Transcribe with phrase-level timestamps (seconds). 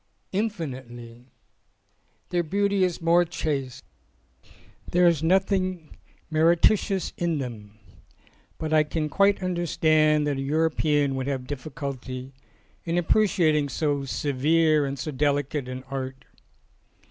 [0.31, 1.27] "Infinitely.
[2.29, 3.83] Their beauty is more chaste.
[4.89, 5.95] There is nothing
[6.31, 7.77] meretricious in them.
[8.57, 12.33] But I can quite understand that a European would have difficulty
[12.83, 16.25] in appreciating so severe and so delicate an art.